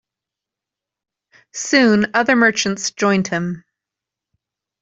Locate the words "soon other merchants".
1.53-2.89